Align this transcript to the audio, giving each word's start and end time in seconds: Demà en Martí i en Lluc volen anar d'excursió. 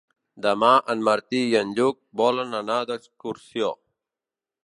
Demà 0.43 0.69
en 0.93 1.03
Martí 1.07 1.41
i 1.49 1.53
en 1.59 1.75
Lluc 1.79 1.99
volen 2.23 2.59
anar 2.63 2.79
d'excursió. 2.93 3.73